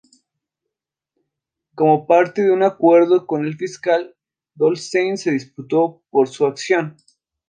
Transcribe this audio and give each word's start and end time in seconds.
Como 1.75 2.07
parte 2.07 2.41
de 2.41 2.49
un 2.49 2.63
acuerdo 2.63 3.27
con 3.27 3.45
el 3.45 3.55
fiscal, 3.55 4.15
Goldstein 4.55 5.15
se 5.15 5.29
disculpó 5.29 6.01
por 6.09 6.27
su 6.27 6.47
acción. 6.47 6.97